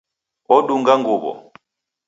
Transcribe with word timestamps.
Odunga 0.55 0.93
nguw'o 0.99 1.33